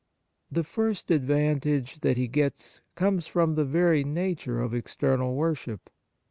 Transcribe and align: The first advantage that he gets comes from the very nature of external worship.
The 0.51 0.63
first 0.63 1.11
advantage 1.11 1.99
that 1.99 2.17
he 2.17 2.27
gets 2.27 2.81
comes 2.95 3.27
from 3.27 3.53
the 3.53 3.63
very 3.65 4.03
nature 4.03 4.59
of 4.59 4.73
external 4.73 5.35
worship. 5.35 5.91